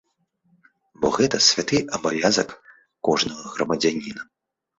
[1.03, 2.49] Бо гэта святы абавязак
[3.11, 4.21] кожнага грамадзяніна.